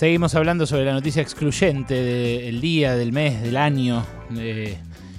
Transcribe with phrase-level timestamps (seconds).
[0.00, 4.78] Seguimos hablando sobre la noticia excluyente del día, del mes, del año, de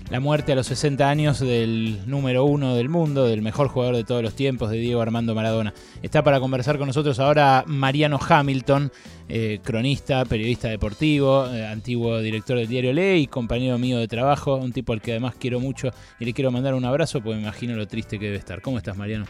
[0.09, 4.03] la muerte a los 60 años del número uno del mundo, del mejor jugador de
[4.03, 5.71] todos los tiempos, de Diego Armando Maradona.
[6.01, 8.89] Está para conversar con nosotros ahora Mariano Hamilton,
[9.29, 14.71] eh, cronista, periodista deportivo, eh, antiguo director del diario Ley, compañero mío de trabajo, un
[14.71, 17.75] tipo al que además quiero mucho y le quiero mandar un abrazo porque me imagino
[17.75, 18.63] lo triste que debe estar.
[18.63, 19.25] ¿Cómo estás, Mariano?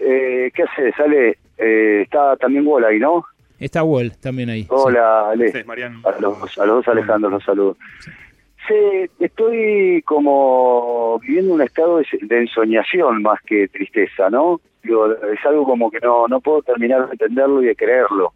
[0.00, 0.90] Eh, ¿Qué hace?
[0.96, 1.38] Sale,
[2.02, 3.24] está también Wall ahí, ¿no?
[3.58, 4.66] Está Wall también ahí.
[4.68, 5.64] Hola, Ale.
[6.04, 7.76] A los, a los dos Alejandro los saludo.
[8.66, 9.10] Sí.
[9.18, 14.60] estoy como viviendo un estado de, ensoñación más que tristeza, ¿no?
[14.82, 18.32] es algo como que no, no puedo terminar de entenderlo y de creerlo.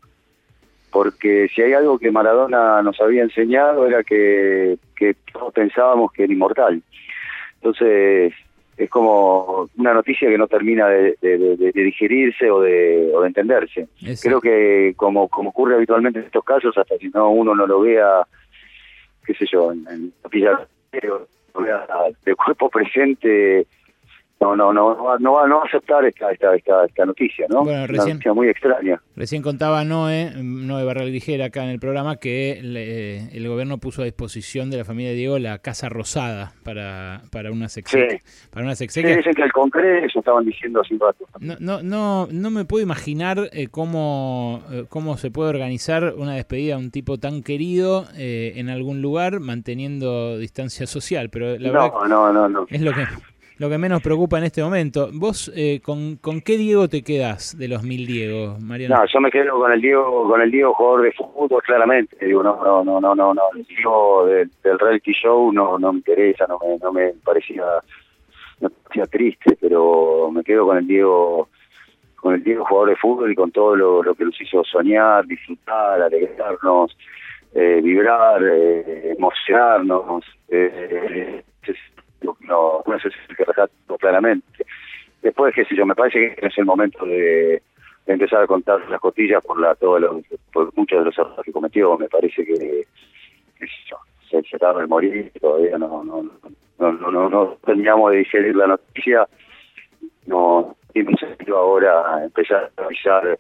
[0.91, 6.25] Porque si hay algo que Maradona nos había enseñado era que, que todos pensábamos que
[6.25, 6.83] era inmortal.
[7.57, 8.35] Entonces,
[8.77, 11.17] es como una noticia que no termina de,
[11.75, 13.89] digerirse o de, entenderse.
[14.21, 17.81] Creo que como, como ocurre habitualmente en estos casos, hasta si no uno no lo
[17.81, 18.27] vea,
[19.25, 20.13] qué sé yo, en, en
[22.25, 23.67] de cuerpo presente
[24.43, 27.65] no, no, no, no, va, no va a aceptar esta, esta, esta, esta noticia, ¿no?
[27.65, 29.01] Bueno, recién, Una noticia muy extraña.
[29.17, 32.59] Recién contaba Noé, Noé Barral Ligera acá en el programa, que
[33.33, 37.51] el gobierno puso a disposición de la familia de Diego la Casa Rosada para, para
[37.51, 38.07] una sección.
[38.51, 41.27] Para una Sí, dicen que el Congreso estaban diciendo así rato.
[41.39, 46.35] No, no, no, no me puedo imaginar eh, cómo, eh, cómo se puede organizar una
[46.35, 51.71] despedida a un tipo tan querido eh, en algún lugar manteniendo distancia social, pero la
[51.71, 52.67] verdad no, no, no.
[52.69, 53.07] es lo que
[53.59, 55.09] lo que menos preocupa en este momento.
[55.13, 58.97] ¿Vos eh, con, con qué Diego te quedás de los mil Diego, Mariano?
[58.97, 62.17] No, yo me quedo con el Diego, con el Diego jugador de fútbol, claramente.
[62.25, 63.43] Digo, no, no, no, no, no, no.
[63.55, 67.65] El Diego del, reality show no, no me interesa, no me, no me parecía,
[68.61, 71.49] no parecía triste, pero me quedo con el Diego
[72.17, 75.27] con el Diego jugador de fútbol y con todo lo, lo que nos hizo soñar,
[75.27, 76.97] disfrutar, alegrarnos,
[77.53, 80.25] eh, vibrar, eh, emocionarnos.
[80.49, 81.43] Eh,
[82.23, 83.32] no, no sé si
[84.03, 84.67] claramente.
[85.23, 87.63] Después, qué sé yo, me parece que es el momento de,
[88.07, 90.21] empezar a contar las costillas por la todo lo,
[90.53, 91.97] por muchos de los errores que cometió.
[91.97, 92.87] Me parece que,
[94.29, 96.23] se, se de morir, todavía no, no,
[96.79, 99.27] no, no, no, no terminamos de digerir la noticia.
[100.27, 103.39] No tiene sentido ahora empezar a avisar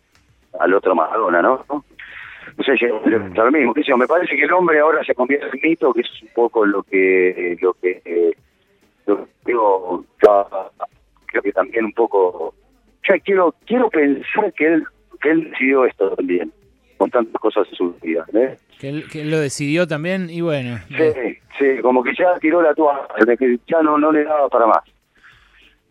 [0.60, 1.64] al otro Maradona, ¿no?
[1.68, 5.46] no sé lo mismo, qué sé yo, me parece que el hombre ahora se convierte
[5.52, 8.34] en mito, que es un poco lo que lo que eh,
[9.18, 10.04] yo digo,
[11.26, 12.54] creo que también un poco,
[13.08, 14.84] ya quiero quiero pensar que él
[15.20, 16.52] que él decidió esto también,
[16.98, 18.26] con tantas cosas en su vida.
[18.34, 18.56] ¿eh?
[18.78, 20.78] Que, él, que él lo decidió también y bueno.
[20.88, 24.66] Sí, sí, como que ya tiró la toalla, que ya no, no le daba para
[24.66, 24.82] más.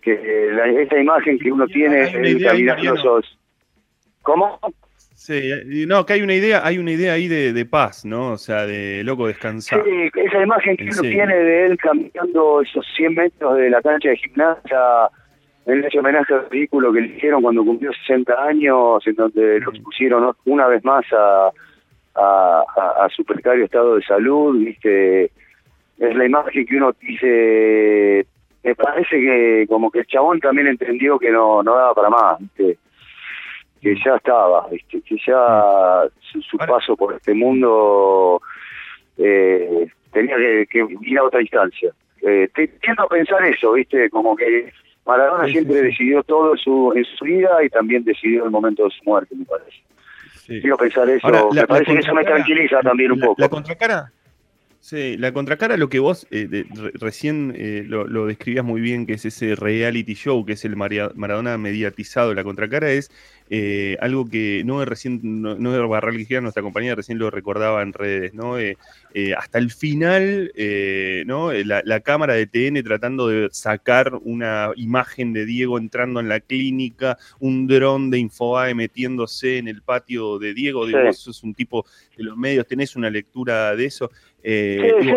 [0.01, 3.21] Que la, esa imagen que uno tiene en caminando
[4.23, 4.59] ¿Cómo?
[5.21, 8.31] Sí, no, que hay una idea, hay una idea ahí de, de paz, ¿no?
[8.31, 9.83] O sea, de loco descansar.
[9.83, 14.09] Sí, esa imagen que uno tiene de él caminando esos 100 metros de la cancha
[14.09, 14.79] de gimnasia,
[15.67, 19.71] en ese homenaje al vehículo que le hicieron cuando cumplió 60 años, en donde lo
[19.83, 21.51] pusieron una vez más a,
[22.15, 25.25] a, su precario estado de salud, ¿viste?
[25.99, 28.25] Es la imagen que uno dice,
[28.63, 32.39] me parece que como que el chabón también entendió que no, no daba para más,
[32.39, 32.79] ¿viste?
[33.81, 38.41] Que ya estaba, que ya su, paso por este mundo
[39.17, 40.35] eh, tenía
[40.69, 41.91] que, ir a otra distancia.
[42.21, 42.47] Eh,
[42.79, 44.09] tiendo a pensar eso, ¿viste?
[44.11, 44.71] Como que
[45.05, 49.03] Maradona siempre decidió todo su, en su vida y también decidió el momento de su
[49.03, 49.81] muerte, me parece.
[50.45, 53.35] Quiero pensar eso, me parece que eso me tranquiliza también un poco.
[53.41, 54.11] La contracara,
[54.81, 56.65] Sí, la contracara, lo que vos eh,
[56.95, 61.59] recién eh, lo, describías muy bien, que es ese reality show, que es el Maradona
[61.59, 62.33] mediatizado.
[62.33, 63.11] La contracara es
[63.53, 67.93] eh, algo que no es recién, no, no Barral nuestra compañía recién lo recordaba en
[67.93, 68.55] redes, ¿no?
[69.37, 70.53] hasta el final,
[71.25, 71.51] ¿no?
[71.51, 76.39] La, la, cámara de TN tratando de sacar una imagen de Diego entrando en la
[76.39, 80.87] clínica, un dron de Infobae metiéndose en el patio de Diego.
[80.87, 81.85] Eso es un tipo
[82.17, 84.11] de los medios, tenés una lectura de eso.
[84.43, 85.11] Eh, sí,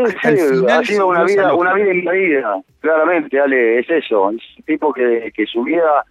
[0.68, 5.32] ha sido una vida, una vida invadida, claramente, Ale, es eso, es un tipo que,
[5.34, 6.04] que su vida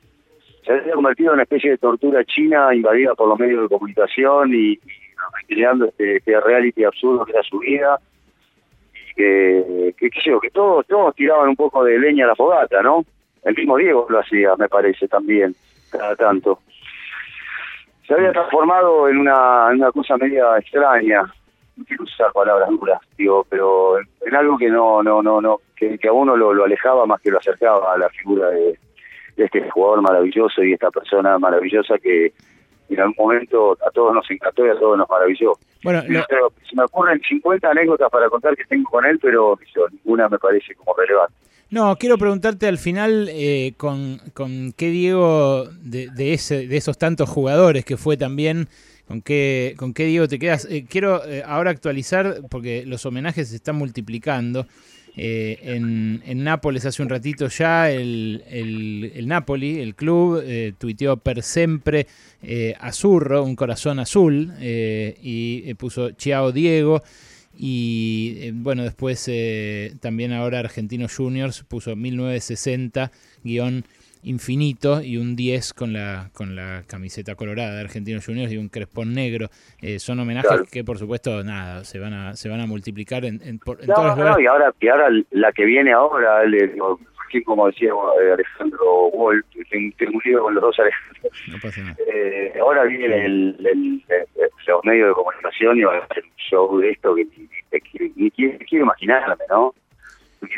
[0.66, 4.54] se había convertido en una especie de tortura china invadida por los medios de comunicación
[4.54, 4.80] y,
[5.48, 8.00] creando este, este, reality absurdo que era su vida
[8.94, 13.06] y que, que, que todos, todos tiraban un poco de leña a la fogata, ¿no?
[13.44, 15.54] El mismo Diego lo hacía, me parece, también,
[15.92, 16.60] cada tanto.
[18.08, 21.24] Se había transformado en una, cosa media extraña,
[21.76, 26.00] no quiero usar palabras duras, digo, pero en algo que no, no, no, no, que,
[26.08, 28.78] a uno lo, alejaba más que lo acercaba a la figura de,
[29.38, 32.34] este jugador maravilloso y esta persona maravillosa que,
[32.90, 35.54] en algún momento a todos nos encantó y a todos nos maravilló.
[35.84, 39.58] Bueno, se me ocurren 50 anécdotas para contar que tengo con él, pero
[39.92, 41.36] ninguna me parece como relevante.
[41.70, 47.00] No, quiero preguntarte al final eh, con, con, qué Diego de, de, ese, de esos
[47.00, 48.68] tantos jugadores que fue también,
[49.08, 50.68] con qué, con qué Diego te quedas.
[50.70, 54.68] Eh, quiero eh, ahora actualizar porque los homenajes se están multiplicando.
[55.16, 60.44] En, en, Nápoles hace un ratito ya el, el, el Napoli, el club,
[60.78, 62.08] tuiteó per sempre
[62.80, 67.04] azurro, un corazón azul, y puso Chiao Diego.
[67.56, 73.12] Y eh, bueno, después eh, también ahora Argentino Juniors puso 1960
[73.44, 73.84] guion
[74.24, 78.70] infinito y un 10 con la, con la camiseta colorada de Argentinos Juniors y un
[78.70, 79.50] crespón negro.
[79.82, 83.42] Eh, son homenajes que por supuesto nada, se van a, se van a multiplicar en,
[83.44, 86.74] en, y ahora, y ahora la que viene ahora, le,
[87.42, 87.92] como decía
[88.34, 91.34] Alejandro Wolf, tengo un libro con los dos Alejandros.
[92.60, 94.04] ahora viene el,
[94.68, 97.28] los medios de comunicación y va a hacer un show de esto que
[98.16, 99.74] ni, quiero imaginarme, ¿no?
[100.42, 100.50] Ni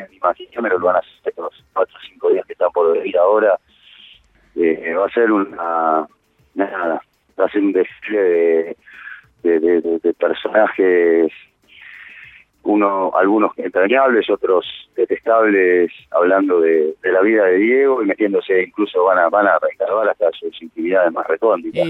[0.69, 3.57] lo van a hacer los cuatro o cinco días que están por venir ahora.
[4.55, 6.07] Eh, va a ser una.
[6.55, 7.01] Nada,
[7.39, 8.75] va a ser un desfile
[9.43, 11.31] de, de, de personajes
[12.65, 14.65] uno, algunos entrañables, otros
[14.95, 20.31] detestables, hablando de, la vida de Diego y metiéndose, incluso van a van a hasta
[20.31, 21.87] sus intimidades más recónditas.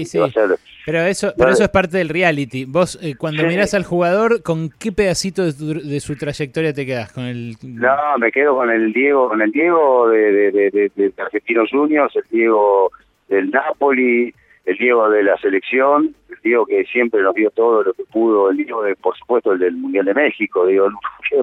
[0.84, 2.64] pero eso pero eso es parte del reality.
[2.66, 7.12] Vos, eh, cuando mirás al jugador, ¿con qué pedacito de, su trayectoria te quedas?
[7.12, 7.56] ¿Con el...
[7.62, 12.24] No, me quedo con el Diego, con el Diego de, de, de Argentinos Juniors, el
[12.30, 12.90] Diego
[13.28, 14.32] del Napoli,
[14.66, 18.50] el Diego de la selección, el Diego que siempre nos dio todo lo que pudo,
[18.50, 20.88] el Diego de, por supuesto, el del Mundial de México, digo,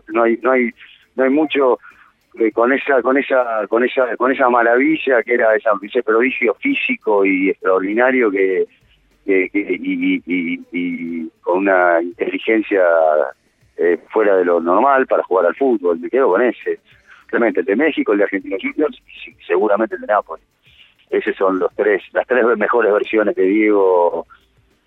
[0.10, 0.72] no hay, no hay,
[1.16, 1.80] no hay mucho
[2.38, 7.24] eh, con esa, con esa, con esa, con esa maravilla que era ese prodigio físico
[7.26, 8.68] y extraordinario que,
[9.26, 10.20] y,
[11.42, 12.84] con una inteligencia
[13.78, 16.80] eh, fuera de lo normal para jugar al fútbol, me quedo con ese.
[17.30, 20.44] Realmente el de México, el de Argentina y seguramente el de Nápoles
[21.10, 24.26] esos son los tres, las tres mejores versiones de Diego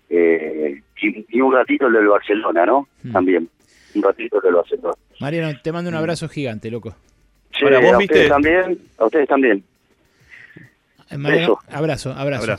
[0.09, 2.87] eh, y, un ratito el del Barcelona, ¿no?
[3.03, 3.11] Hmm.
[3.11, 3.49] También,
[3.95, 4.93] un ratito el del Barcelona.
[5.19, 6.95] Mariano, te mando un abrazo gigante, loco.
[7.57, 9.63] Sí, a ustedes también, a ustedes también.
[11.09, 12.55] Eh, Mariano, abrazo, abrazo.